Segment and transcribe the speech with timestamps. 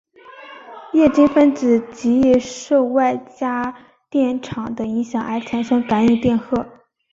[0.93, 3.75] 液晶分子极易受外加
[4.09, 6.65] 电场的影响而产生感应电荷。